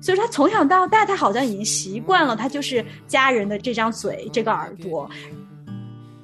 [0.00, 5.10] 所以，他从小到大，他好像已经习惯了，他就是家人的这张嘴、这个耳朵。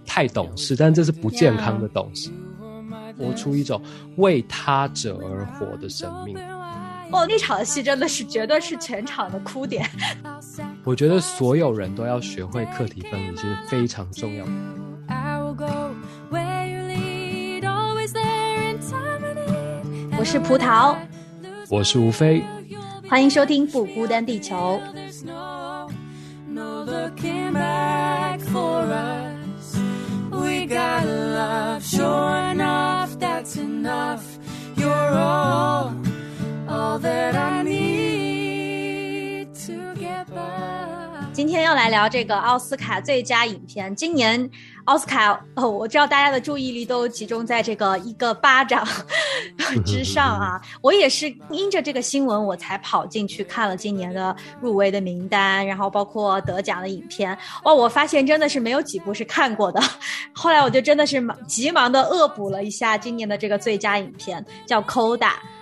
[0.04, 2.30] 太懂事，但这是不健康的懂事，
[3.18, 3.82] 活出一种
[4.16, 6.36] 为他者而活的生命。
[7.10, 9.88] 哦，那场戏真的是绝对是全场的哭点。
[10.84, 14.50] 我觉得所有人都要学会课题分离，是非常重要的。
[20.18, 20.96] 我是葡萄，
[21.70, 22.42] 我是吴飞，
[23.08, 24.80] 欢迎收听《不孤单地球》。
[41.32, 43.96] 今天要来聊这个奥斯卡最佳影片。
[43.96, 44.50] 今年
[44.84, 48.86] 奥斯卡哦，我知道大家的注意力都集中在这个一个巴掌
[49.86, 50.60] 之上啊。
[50.80, 57.36] 我也是因着这个新闻，我才跑进去看了今年的入围的名单，然后包括得奖的影片。
[57.64, 59.80] 哇，我发现真的是没有几部是看过的。
[60.32, 65.18] 后来我就真的是忙急忙的恶补了一下今年的这个最佳影片，叫《Coda》。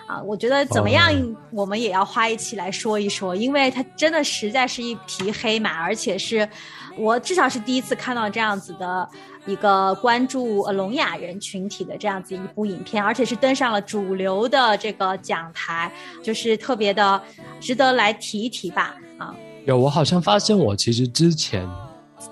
[0.06, 1.08] 啊，我觉得怎么样，
[1.52, 6.48] 我们也要花一期来说一说，因为它真的实在是一匹黑马，而且是
[6.96, 9.08] 我至少是第一次看到这样子的
[9.46, 17.22] 一个关注聋哑人群体的这样子一部影片，而且是登上了主流的这个讲台，就是特别的
[17.60, 18.94] 值得来提一提吧。
[19.18, 19.34] 啊，
[19.66, 21.68] 有，我好像发现我其实之前。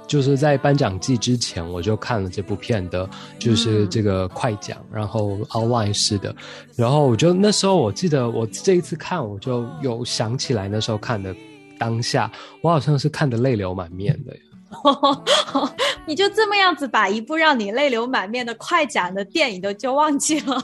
[0.06, 6.34] 就是在颁奖季之前，我就看了这部片的，就是这个快奖，然后 outline 式的，
[6.76, 11.34] 然后我就那时候我记得我这一次看，我就有想起来那时候看的
[11.78, 14.36] 当下，我好像是看的泪流满面的。
[16.06, 20.62] 你就这么样子把一部让你泪流满面的快讲的电影都就忘记了？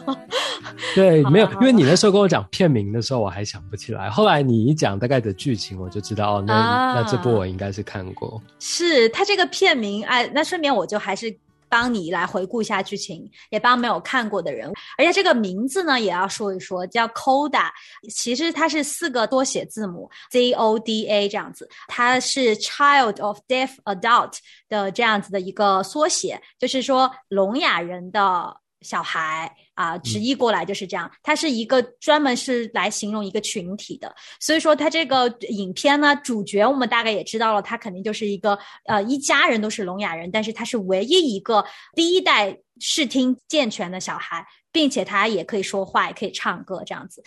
[0.95, 4.11] 对， 没有，因为你那时候跟我讲片名的时候，我还想不起来。
[4.11, 8.41] 后来你一讲大概的剧情，我就知道哦，那那这部我应该是看过。
[8.61, 11.35] 是他这个片名，哎，那顺便我就还是。
[11.75, 17.69] 帮你来回顾一下剧情，也帮没有看过的人，而且这个名字呢也要说一说，叫 Coda，
[18.09, 24.35] 其实它是四个多写字母 Z O D A 这样子，它是 Child of Deaf Adult
[24.69, 29.53] 的这样子的一个缩写，就是说聋哑人的小孩。
[29.75, 31.11] 啊，直译过来就是这样。
[31.21, 38.57] 它是一个专门是来形容一个群体的，所以说它这个影片呢，主角我们大概也知道了，他肯定就是一个
[38.87, 41.65] 呃一家人都是聋哑人，但是他是唯一一个
[41.97, 47.21] 第一代视听健全的小孩，并且他也可以说话，也可以唱歌这样子。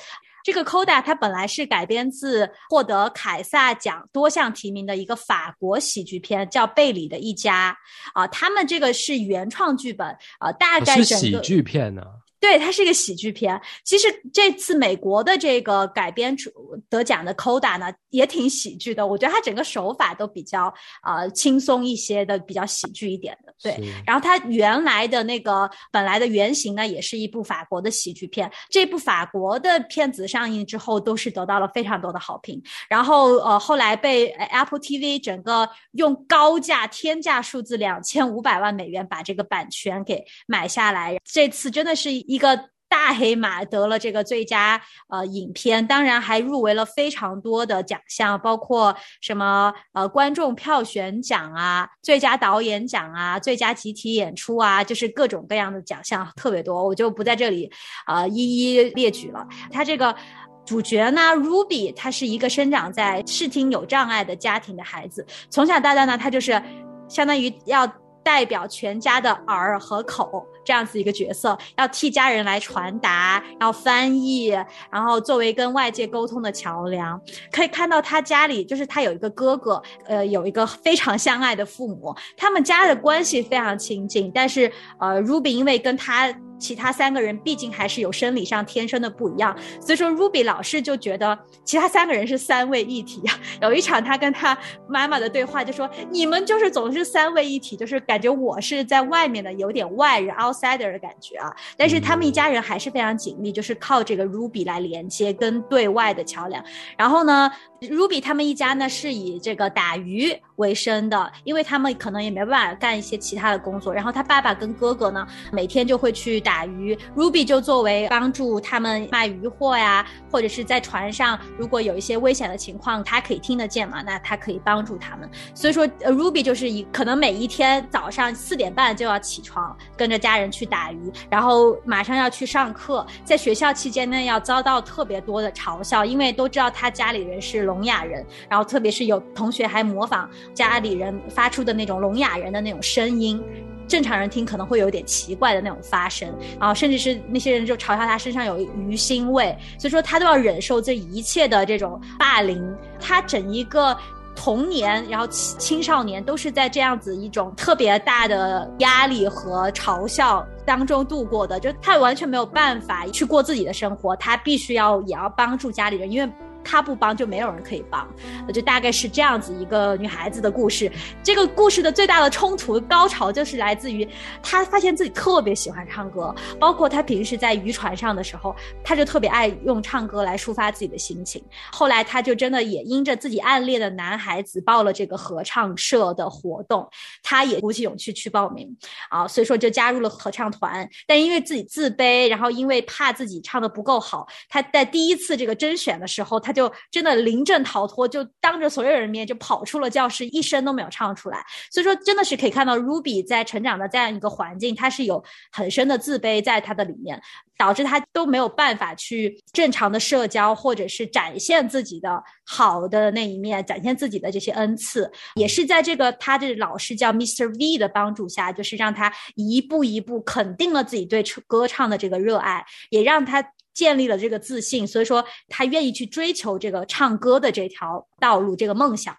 [0.48, 7.78] 这个 Coda 它本来是改编自获得凯撒奖多项提名的一个法国喜剧片，叫《贝里的一家》
[8.18, 10.08] 啊，他们这个是原创剧本
[10.40, 12.02] 啊，大概是喜剧片呢。
[12.48, 13.60] 对，它是一个喜剧片。
[13.84, 16.50] 其实这次美国的这个改编出
[16.90, 19.06] 得奖的《Coda》呢，也挺喜剧的。
[19.06, 23.54] 我觉得它整个手法都比较啊轻松一些的，比较喜剧一点的。
[23.62, 28.50] 对，然后它原来的那个本来的原型呢，也是一部法国的喜剧片。
[28.70, 32.64] 这部法国的片子上映之后，都是得到了非常多的好评。
[32.88, 41.18] 然后呃，后来被 Apple TV 整个用高价天价数字两千五百万美元把这个版权给买下来。
[41.26, 42.08] 这次真的是。
[42.37, 57.68] 一一个大黑马得了这个最佳呃影片，当然还入围了非常多的奖项，包括什么呃观众票选奖啊、最佳导演奖啊、最佳集体演出啊，就是各种各样的奖项特别多，我就不在这里
[58.06, 59.44] 啊一一列举了。
[59.72, 60.16] 他这个
[60.64, 66.62] 主角呢，Ruby，他是一个生长在视听有障碍的家庭的孩子，从小到大呢，他就是
[67.10, 67.92] 相当于要
[68.28, 70.46] 代表全家的耳和口。
[70.66, 74.48] 这样子一个角色，要替家人来传达，要翻译，
[74.92, 77.18] 然后作为跟外界沟通的桥梁。
[77.54, 84.30] 可以看到他家里，就是他有一个哥哥，呃，有一个非常相爱的父母，他们家的关系非常亲近。
[84.36, 84.70] 但是，
[85.00, 86.36] 呃，Ruby 因为跟他。
[86.60, 93.40] 其他三个人毕竟还是有生理上天生的不一样，所以说 Ruby 老是就觉得其他三个人是三位一体啊。
[93.62, 94.58] 有一场他跟他
[94.88, 106.64] 妈妈的对话就说：“你们就是总是三位一体，就是感觉我是在外面的，有点外人 outsider 的感觉啊。”但是他们一家人还是非常紧密，就是靠这个 Ruby 来连接跟对外的桥梁。
[106.98, 107.52] 然后呢
[107.82, 113.92] ？Ruby 他们一家呢是以这个打鱼为生的，因为他们可能也没办法干一些其他的工作。
[113.92, 125.30] 然后他爸爸跟哥哥呢，每天就会去打鱼，Ruby 就作为帮助他们卖鱼货呀，或者是在船上，如果有一些危险的情况，他可以听得见嘛，那他可以帮助他们。
[125.54, 143.42] 所以说，Ruby 就是一可能每一天早上四点半就要起床，跟着家人去打鱼，然后马上要去上课，在学校期间呢，要遭到特别多的嘲笑，因为都知道他家里人是聋哑人，然后特别是有同学还模仿家里人发出的那种聋哑人的那种声音，
[143.88, 146.28] 正常人听可能会有点奇怪的那种发声，
[146.60, 153.98] 然后甚至是那些人就嘲笑他身上有鱼腥味，所以说他都要忍受这一切的这种霸凌，他整一个。
[154.40, 166.32] 童年，然后青青少年都是在这样子一种特别大的压力和嘲笑当中度过的，就他完全没有办法去过自己的生活，他必须要也要帮助家里人，因为。
[166.68, 168.06] 他不帮就没有人可以帮，
[168.54, 170.92] 就大概是这样子一个女孩子的故事。
[171.24, 174.06] 这个故事的最大的冲突高潮就是来自于
[174.44, 178.54] 她发现自己特别喜欢唱歌，包括她平时在渔船上的时候，
[178.84, 181.42] 她就特别爱用唱歌来抒发自己的心情。
[181.72, 186.86] 后来她就真的也因着自己暗恋的男孩子报了这个合唱社的活动，
[187.24, 188.76] 她也鼓起勇气去报名
[189.10, 190.86] 啊，所以说就加入了合唱团。
[191.08, 196.54] 但因为自己自卑，然后因为怕自己唱的不够好，她在第一次这个甄选的时候，她。
[196.58, 201.46] 就真的临阵逃脱，就当着所有人面就跑出了教室，一声都没有唱出来。
[201.72, 207.22] 所以说，真的是可以看到 Ruby 在成长的这样一个环境，他是有很深的自卑在他的里面，
[207.60, 215.12] 导致他都没有办法去正常的社交，或者是展现自己的好的那一面，展现自己的这些恩赐。
[215.36, 217.48] 也是在这个他的老师叫 Mr.
[217.60, 223.44] V 的帮助下，就是让他一步一步肯定了自己对歌唱的这个热爱，也让他。
[223.78, 229.16] 建立了这个自信，所以说他愿意去追求这个唱歌的这条道路，这个梦想。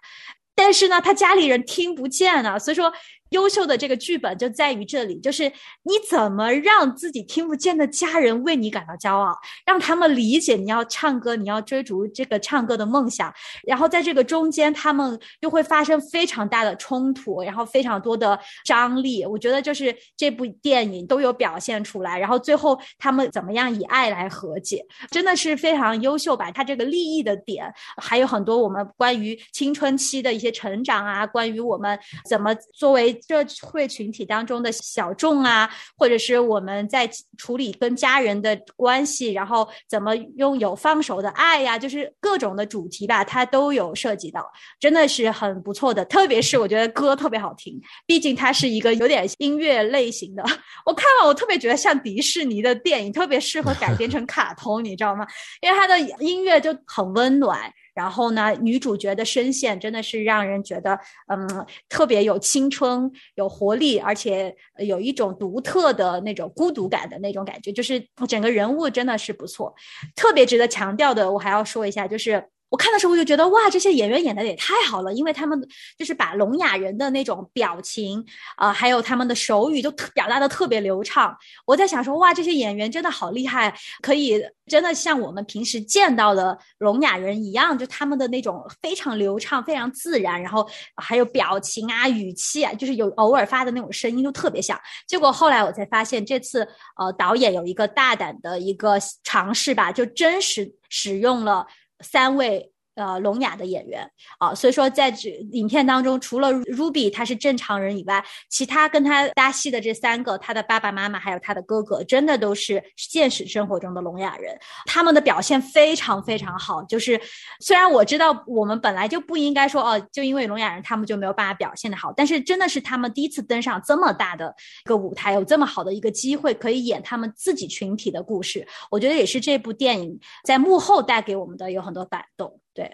[0.53, 2.91] 但是呢，他家里人听不见啊，所以说。
[3.29, 5.43] 优秀的这个剧本就在于这里，就是
[5.83, 13.31] 你怎么让自己听不见的家人为你感到骄傲，让他们理解你要唱歌，你要追逐这个唱歌的梦想。
[13.67, 19.23] 然后在这个中间，他们又会发生非常大的冲突，然后非常多的张力。
[19.23, 22.17] 我觉得就是这部电影都有表现出来。
[22.17, 26.49] 然后最后他们怎么样以爱来和解，真的是非常优秀吧？
[26.51, 31.97] 他这个利益的点还有很多，我们关于青春期的一些成长啊，关于我们
[32.27, 33.18] 怎么作为。
[33.27, 44.49] 社会群体当中的小众啊，或者是我们在处理跟家人的关系，然后怎么拥有放手的爱呀，就是各种的主题吧，它都有涉及到，
[44.79, 46.03] 真的是很不错的。
[46.05, 50.43] 特别是我觉得歌特别好听，毕竟它是一个有点音乐类型的。
[50.85, 55.25] 我看了，我特别觉得像迪士尼的电影，特别适合改编成卡通，你知道吗？
[55.61, 57.71] 因为它的音乐就很温暖。
[57.93, 69.73] 然后呢，女主角的声线真的是让人觉得，嗯，特别有青春、有活力，而且有一种独特的那种孤独感的那种感觉，就是整个人物真的是不错。
[70.15, 72.43] 特别值得强调的，我还要说一下，就是。
[72.69, 75.59] 我看的时候我就觉得哇，这些演员演的也太好了，因为他们
[75.97, 78.23] 就是把聋哑人的那种表情，
[78.57, 81.35] 呃，还有他们的手语都表达的特别流畅。
[81.65, 94.79] 我在想说哇，这些演员真的好厉害，可以真的像我们平时见到的聋哑人一样，就他们的那种非常流畅、非常自然，然后还有表情啊、语气啊，就是有偶尔发的那种声音都特别像。
[95.07, 96.67] 结果后来我才发现，这次
[96.97, 101.65] 呃导演有一个大胆的一个尝试吧，就真实使用了。
[102.01, 102.71] 三位。
[102.99, 104.05] 呃，聋哑的演员
[104.39, 114.53] 啊，所以说在这影片当中，除了 Ruby 他是正常人以外，其他跟他搭戏的这三个，他的爸爸妈妈还有他的哥哥，真的都是现实生活中的聋哑人，
[114.85, 116.83] 他们的表现非常非常好。
[116.83, 117.17] 就是
[117.61, 124.53] 虽然我知道我们本来就不应该说哦，就因为聋哑人他们就没有办法表现的好，但是真的是他们第一次登上这么大的
[124.85, 132.59] 一个舞台，有这么好的一个机会可以演他们自己群体的故事，我觉得也是这部电影在幕后带给我们的有很多感动。
[132.79, 132.89] 对，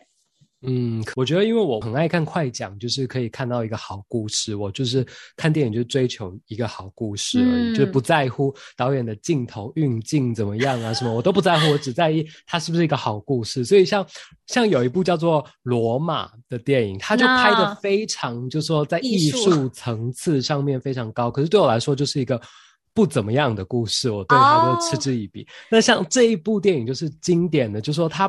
[0.63, 4.55] 嗯，我觉得因为我很爱看快讲，就是可以看到一个好故事。
[4.55, 5.05] 我就是
[5.37, 13.63] 看电影，就追求一个好故事而已，就不在乎导演的镜头运镜怎么样啊，什么我都不在乎，我只在意它是不是一个好故事。
[13.63, 14.03] 所以像
[14.47, 21.29] 像有一部叫做《罗马》的电影，它就拍的非常，就说在艺术层次上面非常高。
[21.29, 22.41] 可是对我来说，就是一个。
[22.95, 25.45] 不怎么样的故事，我对他都嗤之以鼻。
[25.69, 28.25] 那像这一部电影就是经典的，就是说他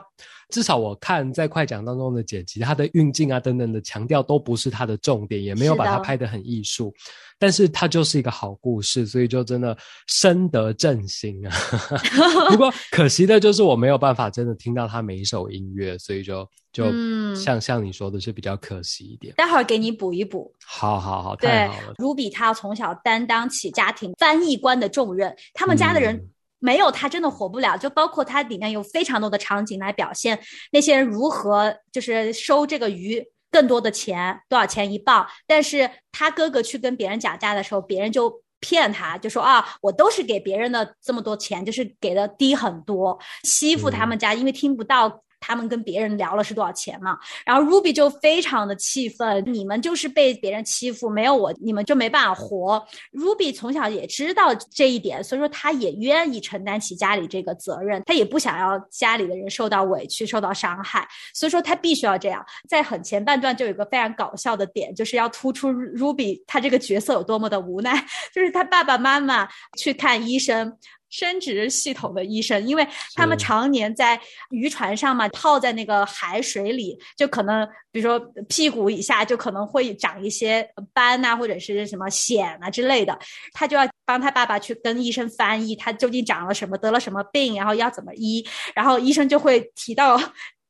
[0.48, 6.94] 至少我看在快讲当中的剪辑，它的运镜啊等等的强调都不是它的重点，也没有把它拍得很艺术。
[7.38, 9.76] 但是它就是一个好故事，所以就真的
[10.06, 11.52] 深得朕心啊。
[12.48, 16.86] 不过 可惜的就是我没有办法真的听到他每一首音乐，所以就就
[17.34, 19.34] 像像你说的是比较可惜一点。
[19.36, 20.50] 待会儿给你补一补。
[20.64, 21.94] 好好好，太好了。
[21.96, 27.76] Ruby 他从小担当起家庭翻译官的重任，他们家的人没有他真的活不了。
[27.76, 30.38] 就包括它里面有非常多的场景来表现
[30.72, 33.24] 那些人如何就是收这个鱼。
[33.48, 35.26] 更多的钱，多少钱一磅？
[35.46, 45.22] 但是他哥哥去跟别人讲价的时候，别人就骗他，就说啊，我都是给别人的这么多钱，就是给的低很多，欺负他们家，因为听不到。
[45.40, 47.18] 他们跟别人聊了是多少钱嘛？
[47.44, 52.84] 然后 Ruby 就非常的气愤，你们就是被别人欺负，没有我你们就没办法活。
[53.12, 62.44] Ruby 从小也知道这一点，所以说他也愿意承担起家里这个责任，他也不想要家里的人受到委屈、受到伤害，所以说他必须要这样。
[62.68, 70.76] 在很前半段就有一个非常搞笑的点，就是要突出 Ruby 他这个角色有多么的无奈，就是他爸爸妈妈去看医生。
[71.10, 74.20] 生殖系统的医生，因为他们常年在
[74.50, 83.18] 渔船上嘛，泡在那个海水里，就可能比如说屁股以下就可能会长一些斑呐，或者是什么癣啊之类的。
[83.52, 90.20] 他就要帮他爸爸去跟医生翻译，他究竟长了什么，得了什么病，然后要怎么医，然后医生就会提到。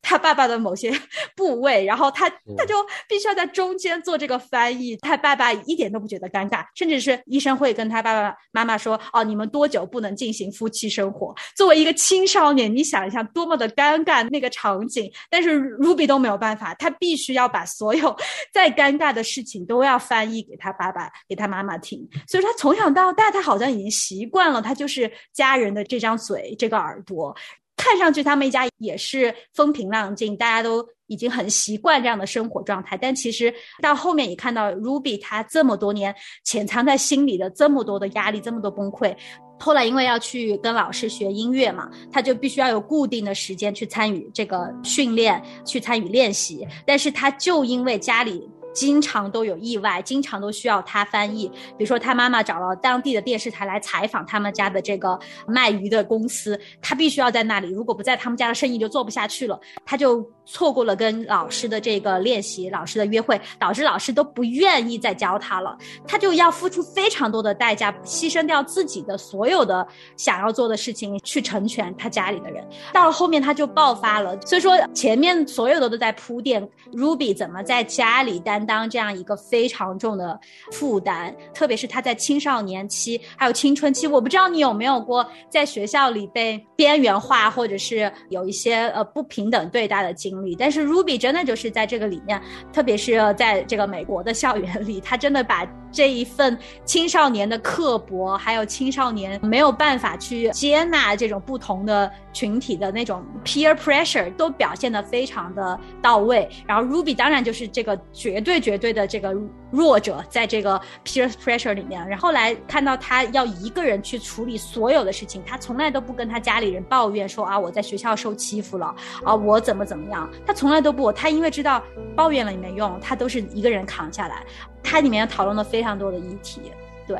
[0.08, 0.92] 他爸爸的某些
[1.34, 2.74] 部位，然后他他就
[3.08, 4.96] 必须要在中间做这个翻译。
[4.98, 15.10] 他爸爸一点都不觉得尴尬，甚至是医生会跟他爸爸妈妈说：“哦，你们多久不能进行夫妻生活？”作为一个青少年，你想一下多么的尴尬那个场景。
[15.28, 18.16] 但是 Ruby 都没有办法，他必须要把所有
[18.52, 22.08] 再尴尬的事情都要翻译给他爸爸、给他妈妈听。
[22.28, 27.34] 所以说，他从小到大，他好像已经习惯了，他就是家人的这张嘴、这个耳朵。
[27.76, 32.96] 看上去他们一家也是风平浪静，大家都已经很习惯这样的生活状态。
[32.96, 33.52] 但其实
[33.82, 39.14] 到后面，你看到 Ruby 他这么多年潜藏在心里的这么多的压力，这么多崩溃。
[39.58, 46.66] 后来因为要去跟老师学音乐嘛，他就必须要有固定的时间去参与这个训练，去参与练习。
[46.86, 48.48] 但是他就因为家里。
[48.76, 51.48] 经常都有意外，经常都需要他翻译。
[51.78, 55.18] 比如说，他妈妈找了当地的电视台来采访他们家的这个
[55.48, 57.70] 卖鱼的公司，他必须要在那里。
[57.70, 59.58] 如果不在，他们家的生意就做不下去了。
[59.86, 65.76] 他就错过了跟老师的这个练习，老师的约会，导致老师都不愿意再教他了。
[66.06, 69.86] 他就要付出非常多的代价，牺牲掉自己的所有的
[70.16, 72.62] 想要做的事情，去成全他家里的人。
[72.92, 74.38] 到了后面，他就爆发了。
[74.42, 78.64] 所以说，前面所有的都在铺垫，Ruby 怎么在家里担。
[78.66, 80.38] 当这样一个非常重的
[80.72, 92.40] 负担，特别是他在青少年期还有青春期，我不知道你有没有过在学校里被边缘化，或者是有一些呃不平等对待的经但是 Ruby 真的就是在这个里面，
[92.72, 106.46] 特别是在这个美国的校园里，他真的把这一份青少年的刻薄，还有青少年没有办法去接纳这种不同的群体的那种 peer pressure 都表现的非常的到位。
[106.66, 108.60] 然后 Ruby 当然就是这个绝对。
[108.66, 109.32] 绝对的这个
[109.70, 121.80] 弱者，在这个 peer pressure 里面，然后来看到他要一个人去处理所有的事情，他从来都不跟他家里人抱怨说啊，我在学校受欺负了啊，我怎么怎么样，他从来都不，他因为知道
[122.16, 124.42] 抱怨了也没用，他都是一个人扛下来。
[124.86, 126.60] 他里面讨论了非常多的议题，
[127.06, 127.18] 对，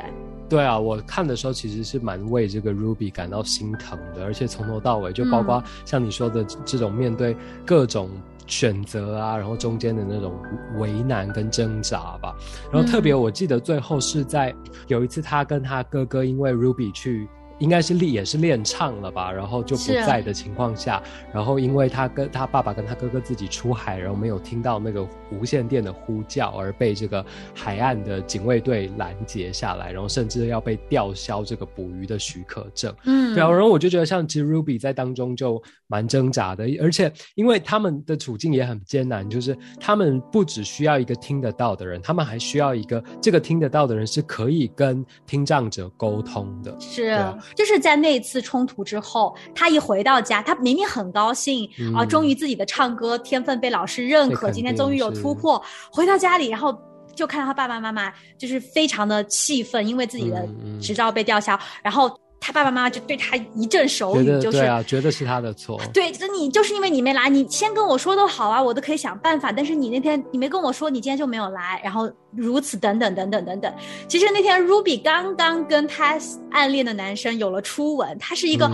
[0.48, 8.08] 对啊，我看的时候其实是蛮为这个 Ruby 感到心疼的，而且从头到尾就包括像你说的这种面对各种。
[8.48, 10.32] 选择啊，然后中间的那种
[10.78, 12.32] 为难跟挣扎吧。
[12.70, 14.54] 然后特别，我记得最后是在
[14.86, 17.28] 有一次，他跟他哥哥因为 Ruby 去。
[17.58, 32.94] 应该是练也是练唱了吧，然后就不在的情况下，然后因为他跟他爸爸跟他哥哥自己出海，然后没有听到那个无线电的呼叫，而被这个海岸的警卫队拦截下来，然后甚至要被吊销这个捕鱼的许可证。
[33.04, 46.76] 嗯，对啊，然后我就觉得像其实 Ruby 在当中就蛮挣扎的，而且因为他们的处境也很艰难，就是他们不只需要一个听得到的人，他们还需要一个这个听得到的人是可以跟听障者沟通的。
[46.80, 47.16] 是。
[47.54, 55.62] 就是在那一次冲突之后，他一回到家，他明明很高兴啊，终于自己的唱歌天分被老师认可，今天终于有突破。
[55.92, 56.76] 回到家里，然后
[57.14, 60.48] 就看到他爸爸妈妈就是非常的气愤，因为自己的
[60.80, 62.10] 执照被吊销，然后。
[62.46, 65.82] 他爸爸妈妈就对他一阵手语，就是对啊，觉得是他的错。
[65.92, 69.50] 对，那你就是因为你没来，你先跟我说都好啊，我都可以想办法。
[69.50, 73.74] 但是你那天你没跟我说，你今天就没有来，然后如此等等等等等等。
[74.06, 76.16] 其实那天 Ruby 刚刚跟他
[76.52, 78.70] 暗恋的男生有了初吻，他是一个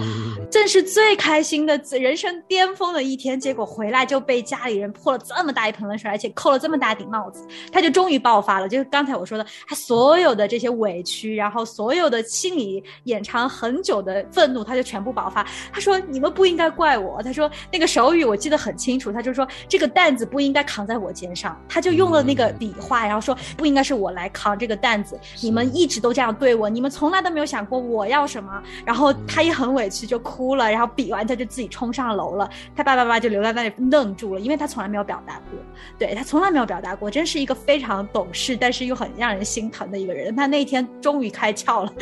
[0.51, 8.69] 正是最开心的人生巅峰的一天，结果回来就被家里人泼了这么大一盆冷水，而且扣了这么大顶帽子，他就终于爆发了。
[8.69, 15.47] 就是刚才我说的，他所有的这些委屈，然后所有的心理掩藏很久的愤怒，他就全部爆发。
[15.73, 25.17] 他说：“你们不应该怪我。”他说：“那个手语我记得很清楚。”他就说：“这个担子不应该扛在我肩上。”他就用了那个笔画，然后说：“不应该是我来扛这个担子。
[25.41, 30.69] 你们一直都这样对我，你们从来都没有想过我要什么。”然后他也很委屈，就哭了。
[30.69, 32.51] 然后比完他就自己冲上楼了。
[32.75, 35.59] 他爸爸妈妈就留在那里愣住了，因为他从来没有表达过。
[35.99, 40.35] 对他从来没有表达过，真是一个非常懂事，但是又很让人心疼的一个人。
[40.35, 41.93] 他那天终于开窍了，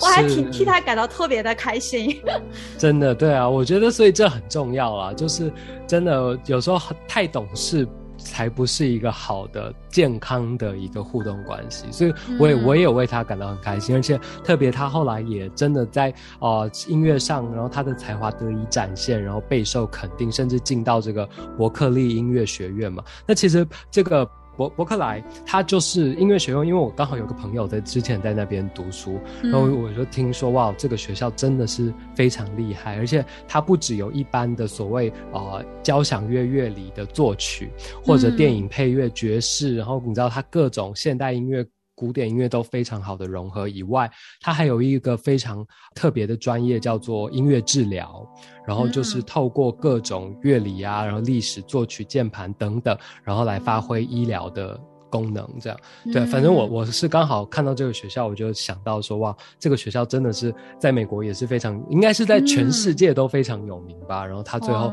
[0.00, 2.20] 我还挺替他感到特别的开心。
[2.78, 5.52] 真的，对啊，我觉得所以这很重要啊，就是
[5.86, 7.86] 真的有时候太懂事
[8.16, 11.84] 才不是一个好的、健康的一个互动关系。
[11.90, 23.02] 所以我也我也有为他感到很开心，而且特别他后来也真的在呃音乐上，然后他的才华得以展现，然后备受肯定，甚至进到这个伯克利音乐学院嘛。
[23.26, 24.28] 那其实这个。
[24.56, 37.70] 伯伯克莱，他就是音乐学院，因为我刚好有个朋友在之前在那边读书，然后我就听说哇，这个学校真的是非常厉害，而且它不只有一般的所谓呃交响乐乐理的作曲，
[38.04, 41.64] 或者电影配乐、爵士，然后你知道它各种现代音乐。
[41.94, 44.10] 古典音乐都非常好的融合以外，
[44.40, 48.26] 它还有一个非常特别的专业，叫做音乐治疗。
[48.66, 54.80] 然后就是透过各种乐理啊，然后历史、作曲、键盘等等，然后来发挥医疗的。
[55.14, 55.78] 功能这样
[56.12, 64.26] 对，反正我我是刚好看到这个学校，我就想到说哇，这个学校真的是在美国也是非常，应该是在全世界都非常有名吧。
[64.26, 64.92] 然后他最后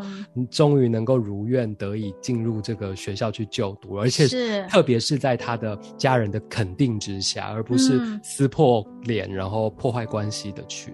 [0.51, 10.93] 终于能够如愿得以进入这个学校去就读，而且是特别是在他的家人的肯定之下，而不是撕破脸然后破坏关系的去。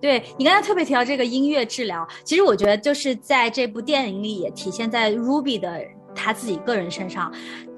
[0.00, 5.82] 对你刚才特别提到这个音乐治疗，其实我觉得就是在这部电影里也体现在 Ruby 的。
[6.16, 7.28] 他自己个人身上，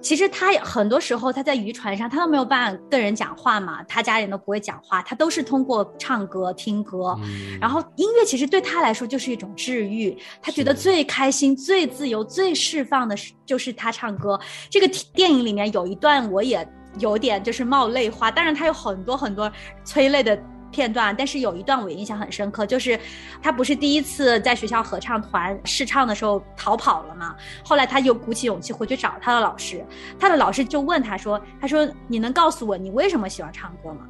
[0.07, 7.19] 其实他很多时候他在渔船上，他都没有办法跟人讲话嘛，他家人都不会讲话，他都是通过唱歌、听歌，
[7.61, 14.39] 然后音乐其实对他来说就是一种治愈，他觉得最开心、最自由、最释放的是就是他唱歌。
[14.71, 16.65] 这个电影里面有一段我也
[17.01, 19.51] 有点就是冒泪花，当然他有很多很多
[19.85, 20.41] 催泪的。
[20.77, 23.01] 片段，但是有一段我印象很深刻，就是
[23.43, 27.35] 他不是第一次在学校合唱团试唱的时候逃跑了吗？
[27.65, 29.83] 后来他又鼓起勇气回去找他的老师，
[30.19, 34.01] 他的老师就问他说：“他说你能告诉我你为什么喜欢唱歌吗？”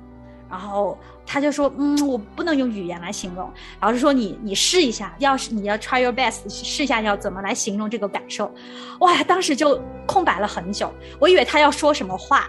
[0.50, 3.48] 然后他就说：“嗯，我不能用语言来形容。”
[3.80, 8.52] 老师说：“你你试一下，要是你要 try your best 试一下要怎么来形容这个感受。”
[9.00, 12.48] 哇，当时就空白了很久，我以为他要说什么话，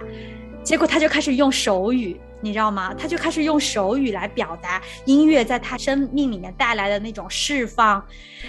[0.64, 2.20] 结果他就开始用手语。
[2.48, 2.94] 你知道吗？
[2.98, 8.02] 他就开始用手语来表达音乐在他生命里面带来的那种释放、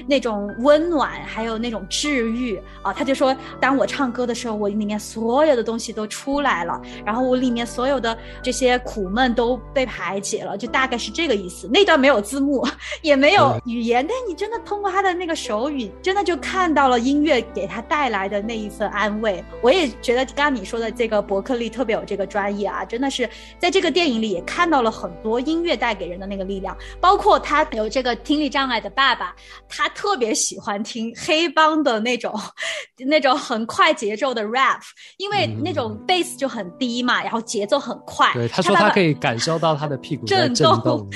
[0.06, 2.92] 那种温暖，还有那种治愈啊！
[2.92, 11.68] 他就说，当我唱歌的时候，我里面所有的东西都出来了，然后我里面所有的这些苦闷都被排解了，就大概是这个意思。
[11.72, 12.64] 那段没有字幕，
[13.02, 19.42] 也没有语言，但你真的通过他的那个手语，真的就看到了音乐给他带来的那一份安慰。
[19.60, 23.26] 我也觉得刚刚你说的这个伯克利特别有这个专业啊，真的是
[23.58, 23.78] 在这。
[23.78, 29.34] 这个电影里也看到了很多音乐带给人的那个力量，包括他有这个听力障碍的爸爸，
[29.66, 32.38] 他特别喜欢听黑帮的那种、
[33.06, 34.80] 那种很快节奏的 rap，
[35.16, 38.30] 因为那种 bass 就很低嘛，然后节奏很快。
[38.34, 41.08] 对，他说他可以感受到他的屁股在震动。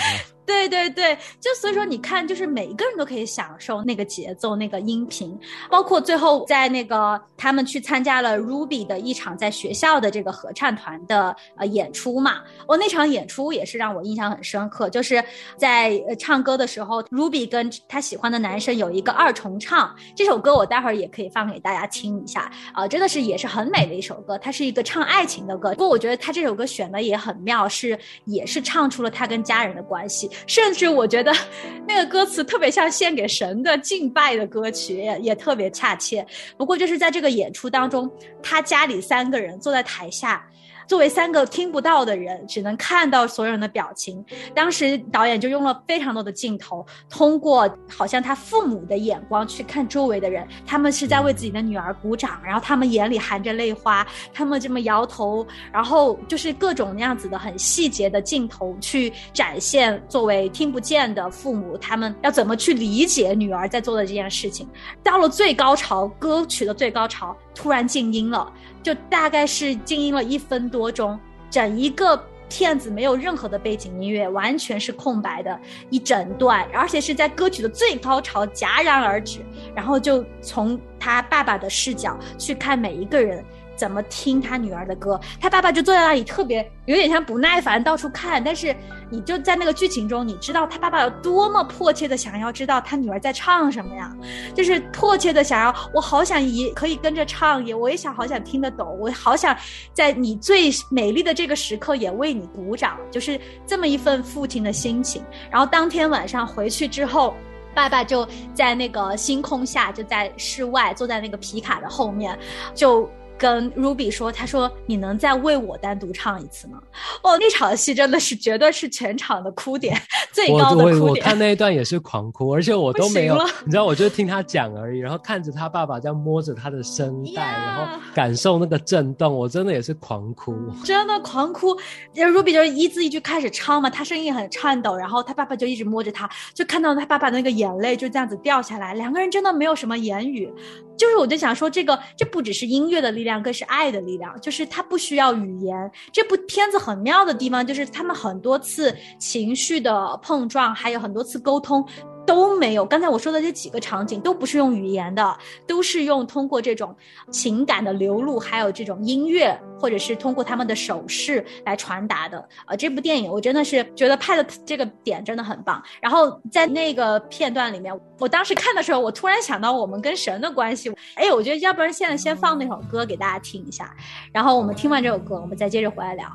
[0.44, 5.38] 对对对，就所以说你看，就是每一个人都可以享受那个节奏、那个音频，
[5.70, 12.40] 包括最后在那个他们去参加了 Ruby 的一场在学校的这个合唱团的呃演出嘛。
[12.66, 15.22] 哦，那场演出也是让我印象很深刻，就是
[15.56, 19.94] 在呃唱歌的时候，Ruby 跟他喜欢的男生有一个二重唱。
[20.16, 24.36] 这首歌我待会儿也可以放给大家听一下啊，真的是也是很美的一首歌。
[24.38, 30.28] 它是一个唱爱情的歌，不过我觉得他这首歌选的也很妙，是也是唱出了他跟家人的关系。
[30.46, 31.32] 甚至我觉得，
[31.86, 36.24] 那个歌词特别像献给神的敬拜的歌曲，也也特别恰切。
[36.56, 38.10] 不过就是在这个演出当中，
[38.42, 40.44] 他家里三个人坐在台下。
[40.92, 44.22] 作为三个听不到的人，只能看到所有人的表情。
[44.54, 64.68] 当时导演就用了非常多的镜头，通过好像他父母的眼光去看周围的人，他们是在为自己的女儿鼓掌，然后他们眼里含着泪花，他们这么摇头，然后就是各种那样子的很细节的镜头去展现作为听不见的父母，他们要怎么去理解女儿在做的这件事情。
[65.02, 68.52] 到了最高潮，歌曲的最高潮突然静音了。
[68.82, 71.18] 就大概是静音了一分多钟，
[71.50, 72.16] 整一个
[72.48, 79.40] 片子没有任何的背景音乐，完全是空白的一整段，而且是在歌曲的最高潮戛然而止，
[79.74, 83.44] 然后就从他爸爸的视角去看每一个人。
[83.82, 85.20] 怎么听他女儿的歌？
[85.40, 88.40] 他爸爸就坐在那里，特别有点像不耐烦，到处看。
[88.44, 88.72] 但是
[89.10, 94.16] 你就在那个剧情中，你知道他爸爸有多么迫切的想要知道他女儿在唱什么呀？
[94.54, 99.56] 就是迫切的想要，我好想也可以跟着唱，也我也想好想听得懂，我好想
[99.92, 105.24] 在你最美丽的这个时刻也为你鼓掌，就是这么一份父亲的心情。
[105.50, 107.34] 然后当天晚上回去之后，
[107.74, 112.38] 爸爸就在那个星空下，就在室外坐在那个皮卡的后面，
[112.76, 113.10] 就。
[113.42, 116.78] 跟 Ruby 说，他说你能再为我单独唱一次吗？
[117.24, 120.00] 哦，那场戏真的是绝对是全场的哭点
[120.32, 121.00] 最高的哭点。
[121.00, 130.54] 我我看那一段也是狂哭，而且我都没有，你知道，我就听他讲而已，然后看着他爸爸在摸着他的声带，然后感受那个震动，我真的也是狂哭，
[130.86, 131.76] 真的狂哭。
[132.14, 140.48] Ruby 就是一字一句开始唱嘛，他声音很颤抖，然后他爸爸就一直摸着他，就看到他爸爸那个眼泪就这样子掉下来，两个人真的没有什么言语，
[140.96, 143.32] 就是我就想说，这个这不只是音乐的力量。
[143.42, 145.74] 更是爱的力量，就是它不需要语言。
[146.12, 151.84] 这部片子很妙的地方，就是他们很多次情绪的碰撞，还有很多次沟通。
[152.26, 156.94] 都没有，刚才我说的这几个场景都不是用语言的，都是用通过这种
[157.30, 162.48] 情感的流露，还有这种音乐，或者是通过他们的手势来传达的。
[162.66, 165.82] 呃，这部电影我真的是觉得拍的这个点真的很棒。
[166.00, 170.92] 然后在那个片段里面，我当时看的时候，我突然想到我们跟神的关系。
[171.16, 173.94] 哎，我觉得要不然现在先放那首歌给大家听一下，
[174.32, 176.26] 然后我们听完这首歌，我们再接着回来聊。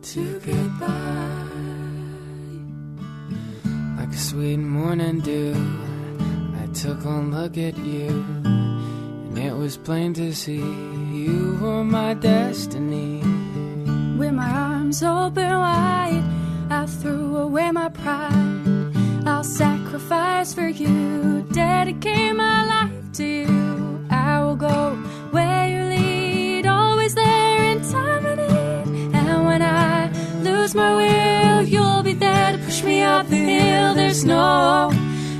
[0.00, 1.37] to get by
[4.08, 5.54] like sweet morning dew.
[6.62, 8.08] I took one look at you,
[8.44, 10.62] and it was plain to see
[11.12, 13.20] you were my destiny.
[14.18, 16.24] With my arms open wide,
[16.70, 18.94] I threw away my pride.
[19.26, 23.57] I'll sacrifice for you, dedicate my life to you.
[33.17, 33.93] up the hill.
[33.95, 34.89] There's no,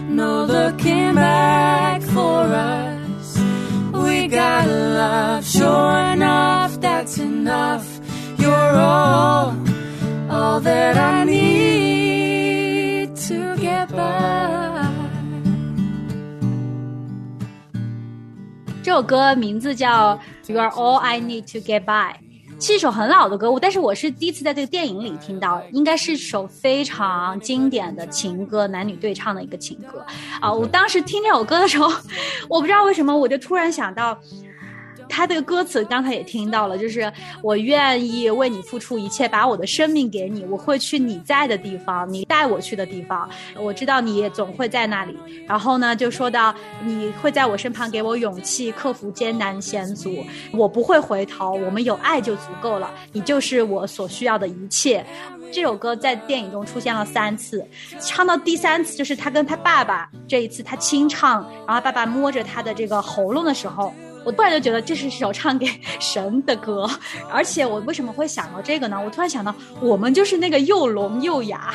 [0.09, 3.37] no looking back for us.
[3.93, 7.99] We got love, sure enough, that's enough.
[8.37, 9.55] You're all,
[10.29, 14.89] all that I need to get by.
[18.83, 20.19] 这首歌名字叫《
[20.51, 22.13] You Are All I Need to Get By》。
[22.60, 30.04] 是一首很老的歌，但是我是第一次在这个电影里听到，应该是首非常经典的情歌，男女对唱的一个情歌
[30.40, 30.52] 啊！
[30.52, 31.88] 我当时听这首歌的时候，
[32.50, 34.18] 我不知道为什么，我就突然想到。
[35.08, 43.28] 他这个歌词刚才也听到了，就是我愿意为你付出一切，把我的生命给你，我会去你在的地方，你带我去的地方。
[43.56, 45.16] 我知道你也总会在那里。
[45.46, 51.52] 然后呢，就说到你会在我身旁给我勇气，克服艰难险阻，我不会回头。
[51.52, 55.04] 我们有爱就足够了，你就是我所需要的一切。
[55.50, 57.66] 这首歌在电影中出现了三次，
[58.00, 63.92] 唱到第三次就是他跟他爸爸这一次他清唱，然后爸爸摸着他的这个喉咙的时候。
[64.28, 65.66] 我突然就觉得这是一首唱给
[65.98, 66.86] 神的歌，
[67.30, 69.00] 而且我为什么会想到这个呢？
[69.02, 71.72] 我突然想到，我们就是那个又聋又哑，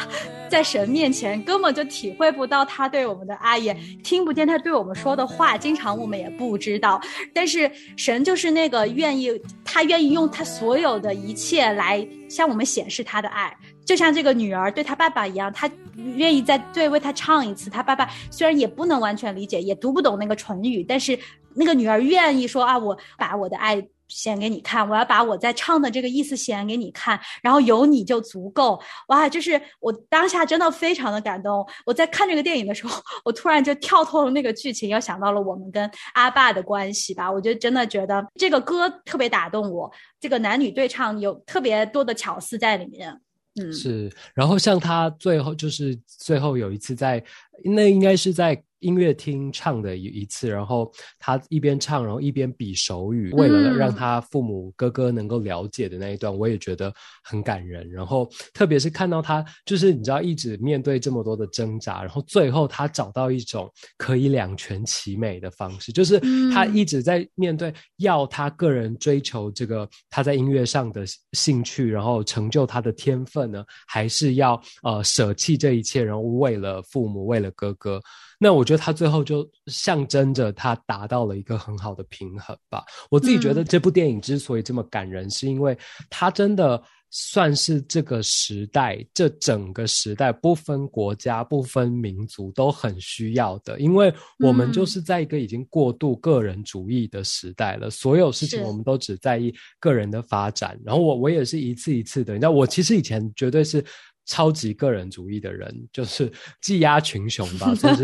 [0.47, 7.01] 在神面前根本就体会不到他对我们的爱，也听不见他对我们说的话，经常我们也不知道。
[7.33, 9.31] 但是神就是那个愿意，
[9.65, 13.51] 他愿意用他所有的一切来向我们显示他的爱，
[13.83, 17.67] 就像这个女儿对他爸爸一样，他愿意再对为他唱一次。
[17.71, 21.17] 他爸爸虽然也不能完全理解，也读不懂那个唇语，但是。
[21.55, 28.79] 那个女儿愿意说啊，我把我的爱显给你看，我要把我在唱的这个意思显给你看，然后有你就足够。
[29.07, 31.65] 哇，就是我当下真的非常的感动。
[31.85, 37.31] 我在看这个电影的时候，我突然就跳脱了那个剧情，又想到了我们跟阿爸的关系吧。
[37.31, 43.19] 我就真的觉得这个歌特别打动我，这个男女对唱有特别多的巧思在里面。
[43.59, 44.11] 嗯，是。
[44.35, 47.23] 然后像他最后就是最后有一次在，
[47.63, 48.61] 那应该是在。
[48.83, 56.93] 音乐厅唱的一一次，然后他一边唱，然后一边比手语，为了让他父母哥哥能够了解的那一段，我也觉得
[57.23, 57.89] 很感人。
[57.89, 66.19] 然后特别是看到他，就是你知道一直面对这么多的挣扎，然后最后他找到一种可以两全其美的方式，就是
[66.53, 78.01] 他一直在面对要他个人追求这个他在音乐上的兴趣，然后成就他的天分呢，还是要呃舍弃这一切，然后为了父母，为了哥哥。
[78.43, 82.84] 那我觉得他最后就象征着他达到了一个很好的平衡吧。
[83.10, 85.77] 我自己觉得这部电影之所以这么感人，是因为
[86.10, 93.79] 它真的算是这个时代，这整个时代不分国家、不分民族都很需要的。
[93.79, 100.77] 因为我们就是在一个已经过度个人主义的时代了，所有事情我们都只在意个人的发展。
[100.84, 103.82] 然后我我也是一次一次的，你知道，我其实以前绝对是。
[104.25, 106.31] 超级个人主义的人， 就是
[106.62, 108.03] 技压群雄吧， 就是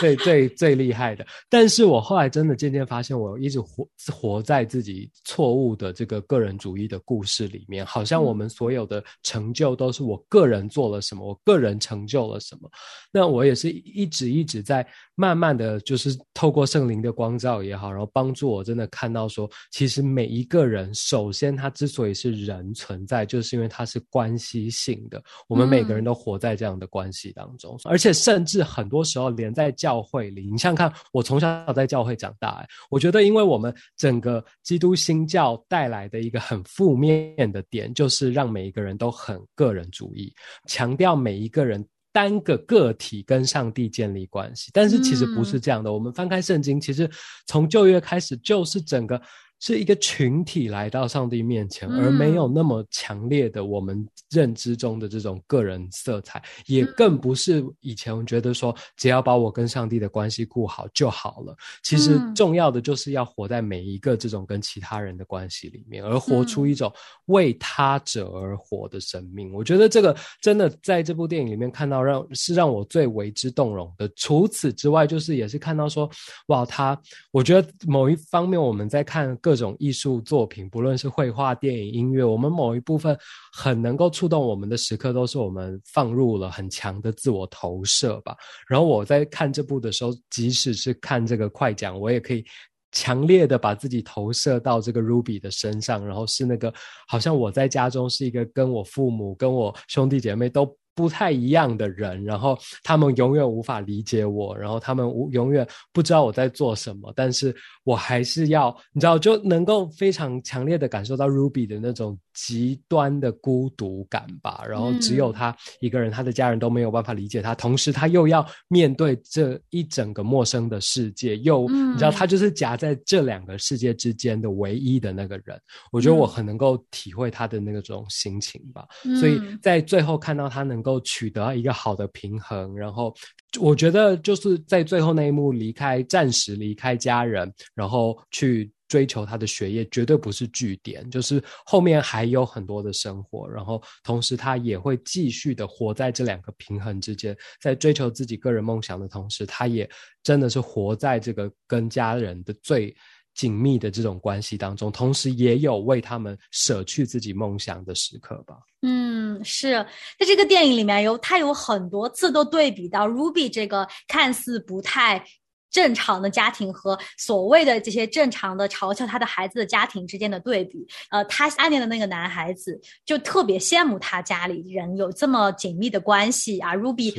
[0.00, 1.26] 最最最厉害的。
[1.48, 12.70] 但是我后来真的渐渐发现，我一直活活在自己错误的这个个人主义的故事里面，好像我们所有的成就都是我个人做了什么，我个人成就了什么。
[13.12, 25.22] 那我也是一直一直在慢慢的就是透过圣灵的光照也好，然后帮助我真的看到说，其实每一个人，首先他之所以是人存在，就是因为他是关系性的。
[25.50, 40.32] 我们每个人都活在这样的关系当中，而且甚至很多时候连在教会里，你像看我从小在教会长大，我觉得因为我们整个基督新教带来的一个很负面的点，就是让每一个人都很个人主义，
[40.68, 45.92] 强调每一个人单个个体跟上帝建立关系，但是其实不是这样的。
[45.92, 47.10] 我们翻开圣经，其实
[47.46, 49.20] 从旧约开始就是整个。
[49.60, 61.54] 是一个群体来到上帝面前，而没有那么强烈的我们认知中的这种个人色彩，也更不是以前我觉得说只要把我跟上帝的关系顾好就好了。
[61.82, 66.92] 其实重要的就是要活在每一个这种跟其他人的关系里面，而活出一种
[67.26, 69.52] 为他者而活的生命。
[69.52, 74.10] 我觉得这个真的在这部电影里面看到，让是让我最为之动容的。
[74.16, 76.10] 除此之外，就是也是看到说，
[76.46, 76.98] 哇，他
[77.30, 83.18] 我觉得某一方面我们在看各各种艺术作品，不论是绘画、电影、音乐，我们某一部分
[83.52, 88.36] 很能够触动我们的时刻，都是我们放入了很强的自我投射吧。
[88.68, 92.44] 然后我在看这部的时候，即使是看这个快讲，我也可以
[92.92, 96.72] 强烈的把自己投射到这个 Ruby 的身上，然后是那个
[97.08, 100.64] 好像我在家中是一个跟我父母、跟我兄弟姐妹都。
[100.94, 112.18] 不太一样的人，然后他们永远无法理解我，然后他们无永远不知道我在做什么，但是我还是要，你知道，就能够非常强烈的感受到 Ruby 的那种。
[112.32, 125.60] 极端的孤独感吧，然后只有他一个人，他的家人都没有办法理解他，同时他又要面对这一整个陌生的世界，又你知道，他就是夹在这两个世界之间的唯一的那个人。
[125.92, 128.86] 我觉得我很能够体会他的那个种心情吧，
[129.18, 133.14] 所以在最后看到他能够取得一个好的平衡，然后
[133.60, 138.72] 我觉得就是在最后那一幕离开，暂时离开家人，然后去。
[138.90, 149.88] 追求他的学业绝对不是据点，就是后面还有很多的生活，然后同时他也会继续的活在这两个平衡之间，在追求自己个人梦想的同时，他也
[150.24, 152.92] 真的是活在这个跟家人的最
[153.40, 158.56] 紧密的这种关系当中，同时也有为他们舍去自己梦想的时刻吧。
[158.82, 159.72] 嗯，是
[160.18, 165.24] 在这个电影里面有他有很多次都对比到 Ruby 这个看似不太。
[165.70, 177.14] 正常的家庭和所谓的这些正常的嘲笑他的孩子的家庭之间的对比，呃，他暗恋的那个男孩子就特别羡慕他家里人有这么紧密的关系啊，Ruby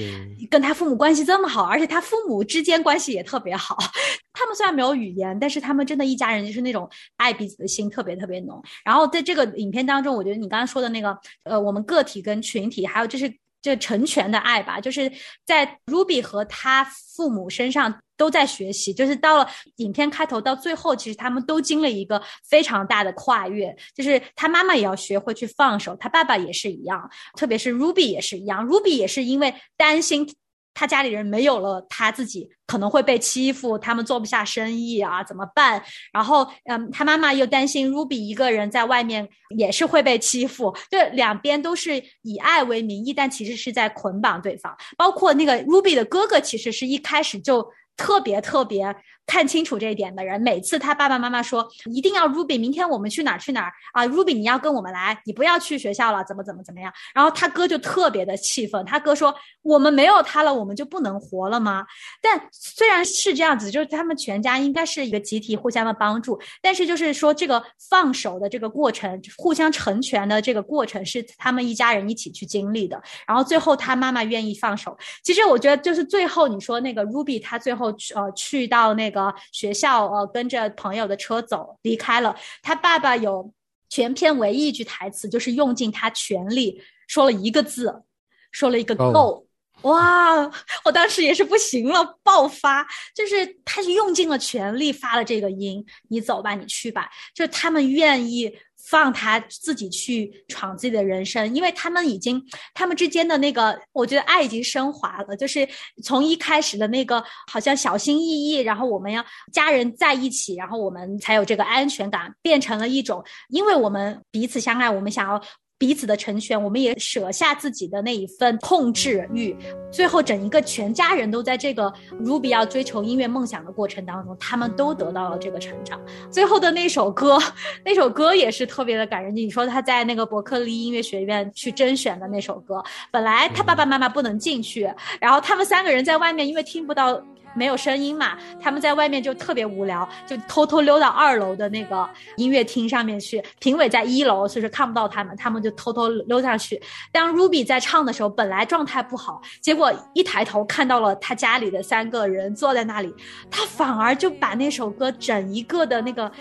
[0.50, 3.78] 跟他父母关系这么好，而且他父母之间关系也特别好。
[4.34, 8.62] 他们虽然没有语言，但是他们真的一家人就是那种爱彼此的心特别特别浓。
[8.84, 13.32] 然后在这个影片当中，我觉得你刚刚说的那个，呃，我们个体跟群体，还有就是
[13.62, 15.12] 这成全的爱吧，就是
[15.46, 18.02] 在 Ruby 和他父母身上。
[18.18, 30.32] 都在学习，就是到了影片开头到最后，其实他们都经历一个非常大的跨越，就是他妈妈也要学会去放手，他爸爸也是一样，特别是 Ruby 也是一样，Ruby 也是因为担心
[30.74, 35.84] 他家里人没有了他自己可能会被欺负，他们做不下生意啊，怎么办？
[36.14, 44.76] 然后，嗯，他妈妈又担心 Ruby 一个人在外面也是会被欺负，就两边都是以爱为名义，但其实是在捆绑对方。
[44.98, 47.72] 包括那个 Ruby 的哥哥，其实是一开始就。
[47.98, 48.84] 特别特别
[49.32, 56.92] 看清楚这一点的人，每次他爸爸妈妈说一定要 Ruby，明天我们去哪儿去哪儿啊？Ruby，你要跟我们来，你不要去学校了，怎么怎么怎么样？
[57.16, 61.86] 然后他哥就特别的气愤，他哥说我们没有他了，我们就不能活了吗？
[62.22, 73.02] 但虽然是这样子，就是他们全家应该是一个集体互相的帮助，但是就是说这个放手的这个过程，互相成全的这个过程是他们一家人一起去经历的。
[73.26, 79.21] 然后最后他妈妈愿意放手，其实我觉得就是最后你说那个 Ruby，他最后去呃去到那个。
[79.52, 82.34] 学校呃，跟着朋友的车走离开了。
[82.62, 83.54] 他爸爸有
[83.90, 88.04] 全片唯一一句台词，就是用尽他全力说了一个字，
[88.52, 89.46] 说了一个够。
[89.82, 90.50] 哇！
[90.86, 95.84] 我当时也是不行了，爆发，就是他是用尽了全力发了这个音。
[96.10, 98.56] 你走吧，你去吧，就是他们愿意。
[98.86, 105.36] 放他自己去闯自己的人生，因为他们已经，他们之间的那个，我觉得爱已经升华了。
[105.36, 105.68] 就是
[106.04, 115.42] 从一开始的那个好像小心翼翼，然后我们要家人在一起，然后我们才有这个安全感，变成了一种，因为我们彼此相爱，我们想要。
[115.82, 119.58] 彼此的成全，我们也舍下自己的那一份控制欲，
[119.92, 121.92] 最后整一个全家人都在这个
[122.24, 126.00] Ruby 要追求音乐梦想的过程当中，他们都得到了这个成长。
[126.30, 127.40] 最后的那首歌，
[127.84, 129.36] 那首歌也是特别的感人。
[129.36, 134.88] 你说他在那个伯克利音乐学院去甄选的那首歌，本来他爸爸妈妈不能进去，
[135.20, 137.20] 然后他们三个人在外面，因为听不到。
[137.54, 138.38] 没有声音嘛？
[138.62, 143.44] 他们在外面就特别无聊，就偷偷溜到二楼的那个音乐厅上面去。
[143.60, 146.82] 评委在一楼，所以说看不到他们，他们就偷偷溜上去。
[147.12, 153.14] 当 Ruby 在唱的时候，本来状态不好，结果一抬头看到了他家里的三个人坐在那里，
[153.50, 156.32] 他反而就把那首歌整一个的那个。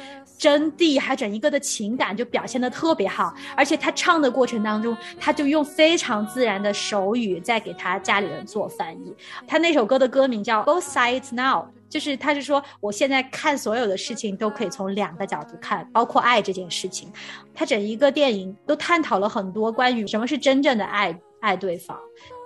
[0.41, 9.15] 真谛还整一个的情感就表现的特别好，而且他唱的过程当中，他就用非常自然的手语在给他家里人做翻译。
[9.47, 17.13] 他那首歌的歌名叫 Both Sides Now，就是他是说我现在看所有的事情都可以从两个角度看，包括爱这件事情。
[17.55, 21.95] 他整一个电影都探讨了很多关于什么是真正的爱，爱对方。